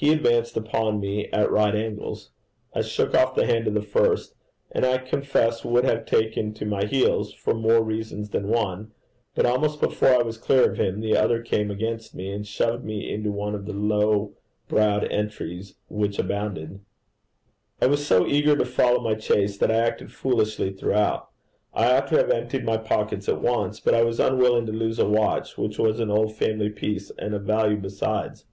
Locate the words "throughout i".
20.72-21.96